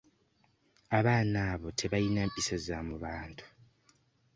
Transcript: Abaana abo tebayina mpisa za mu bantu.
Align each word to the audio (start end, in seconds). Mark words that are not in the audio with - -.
Abaana 0.97 1.39
abo 1.53 1.67
tebayina 1.79 2.21
mpisa 2.29 2.55
za 2.65 2.77
mu 2.87 2.95
bantu. 3.03 3.45